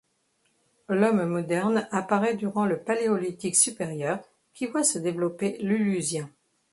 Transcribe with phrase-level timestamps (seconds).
[0.89, 4.19] L'homme moderne apparaît durant le Paléolithique supérieur
[4.55, 6.27] qui voit se développer l'Uluzzien.